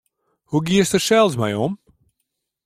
Hoe 0.49 0.63
giest 0.67 0.93
dêr 0.93 1.03
sels 1.07 1.35
mei 1.39 1.53
om? 1.65 1.73